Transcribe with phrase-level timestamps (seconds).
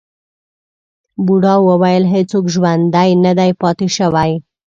[1.25, 4.31] بوډا وویل هیڅوک ژوندی نه دی پاتې شوی.